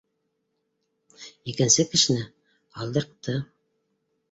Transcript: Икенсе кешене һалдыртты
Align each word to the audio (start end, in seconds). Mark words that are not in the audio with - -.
Икенсе 1.53 1.85
кешене 1.93 2.25
һалдыртты 2.81 3.39